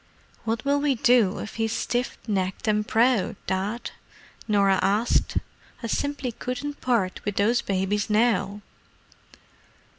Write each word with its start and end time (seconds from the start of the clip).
"What 0.45 0.65
will 0.65 0.79
we 0.79 0.95
do 0.95 1.37
if 1.37 1.57
he's 1.57 1.73
stiff 1.73 2.17
necked 2.27 2.67
and 2.67 2.87
proud, 2.87 3.35
Dad?" 3.45 3.91
Norah 4.47 4.79
asked. 4.81 5.37
"I 5.83 5.85
simply 5.85 6.31
couldn't 6.31 6.81
part 6.81 7.23
with 7.23 7.35
those 7.35 7.61
babies 7.61 8.09
now!" 8.09 8.61